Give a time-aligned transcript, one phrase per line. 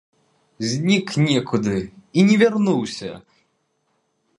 [0.69, 3.11] Знік некуды і не вярнуўся.